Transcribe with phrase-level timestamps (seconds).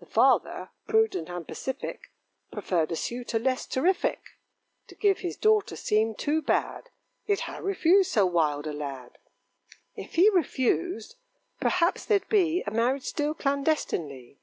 [0.00, 2.10] The father, prudent and pacific,
[2.50, 4.18] Preferred a suitor less terrific:
[4.88, 6.90] To give his daughter seemed too bad,
[7.24, 9.16] Yet how refuse so wild a lad?
[9.94, 11.14] If he refused,
[11.60, 14.40] perhaps there'd be A marriage still clandestinely.